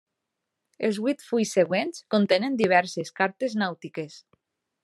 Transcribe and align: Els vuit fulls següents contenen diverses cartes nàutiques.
Els 0.87 0.97
vuit 1.03 1.21
fulls 1.25 1.51
següents 1.59 2.01
contenen 2.15 2.57
diverses 2.65 3.15
cartes 3.21 3.59
nàutiques. 3.65 4.19